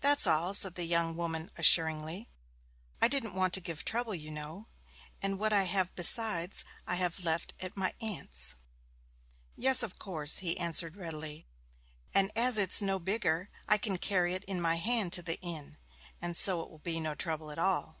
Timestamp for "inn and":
15.40-16.36